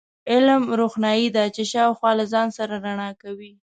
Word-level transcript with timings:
علم، 0.31 0.63
روښنایي 0.79 1.27
ده 1.35 1.43
چې 1.55 1.63
شاوخوا 1.71 2.11
له 2.19 2.25
ځان 2.33 2.47
سره 2.57 2.73
رڼا 2.85 3.09
کوي. 3.21 3.51